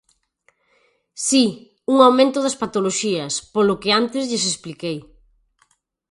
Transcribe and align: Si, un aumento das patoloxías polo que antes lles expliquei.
Si, 1.25 1.43
un 1.93 1.97
aumento 2.05 2.39
das 2.45 2.59
patoloxías 2.61 3.33
polo 3.53 3.79
que 3.81 3.89
antes 4.01 4.23
lles 4.29 4.43
expliquei. 4.51 4.97